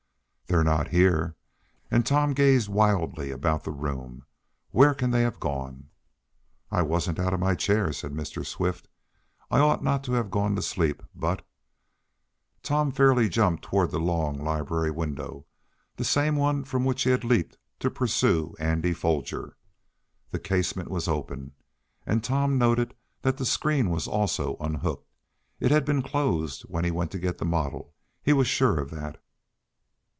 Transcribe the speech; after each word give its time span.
"They're 0.47 0.65
not 0.65 0.89
here!" 0.89 1.37
And 1.89 2.05
Tom 2.05 2.33
gazed 2.33 2.67
wildly 2.67 3.31
about 3.31 3.63
the 3.63 3.71
room. 3.71 4.25
"Where 4.71 4.93
can 4.93 5.11
they 5.11 5.21
have 5.21 5.39
gone?" 5.39 5.87
"I 6.69 6.81
wasn't 6.81 7.19
out 7.19 7.33
of 7.33 7.39
my 7.39 7.55
chair," 7.55 7.93
said 7.93 8.11
Mr. 8.11 8.45
Swift, 8.45 8.89
"I 9.49 9.59
ought 9.59 9.81
not 9.81 10.03
to 10.03 10.11
have 10.15 10.29
gone 10.29 10.57
to 10.57 10.61
sleep, 10.61 11.03
but" 11.15 11.45
Tom 12.63 12.91
fairly 12.91 13.29
jumped 13.29 13.63
toward 13.63 13.91
the 13.91 13.99
long 14.01 14.43
library 14.43 14.91
window, 14.91 15.45
the 15.95 16.03
same 16.03 16.35
one 16.35 16.65
from 16.65 16.83
which 16.83 17.03
he 17.03 17.11
had 17.11 17.23
leaped 17.23 17.57
to 17.79 17.89
pursue 17.89 18.53
Andy 18.59 18.91
Foger. 18.91 19.55
The 20.31 20.39
casement 20.39 20.89
was 20.89 21.07
open, 21.07 21.53
and 22.05 22.21
Tom 22.21 22.57
noted 22.57 22.93
that 23.21 23.37
the 23.37 23.45
screen 23.45 23.89
was 23.89 24.05
also 24.05 24.57
unhooked. 24.59 25.07
It 25.61 25.71
had 25.71 25.85
been 25.85 26.01
closed 26.01 26.63
when 26.63 26.83
he 26.83 26.91
went 26.91 27.09
to 27.11 27.19
get 27.19 27.37
the 27.37 27.45
model, 27.45 27.93
he 28.21 28.33
was 28.33 28.47
sure 28.49 28.81
of 28.81 28.89
that. 28.91 29.17